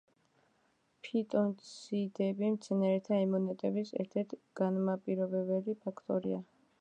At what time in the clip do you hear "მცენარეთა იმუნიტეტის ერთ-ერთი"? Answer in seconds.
2.55-4.41